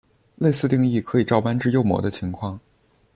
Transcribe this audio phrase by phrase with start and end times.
[0.37, 2.59] 类似定义可以照搬至右模的情况。